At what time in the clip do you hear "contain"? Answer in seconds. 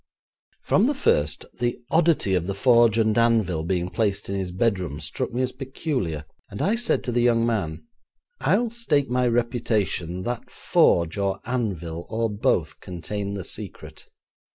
12.79-13.35